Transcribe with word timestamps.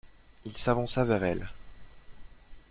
Il 0.45 0.57
s'avança 0.57 1.05
vers 1.05 1.23
elles. 1.23 1.47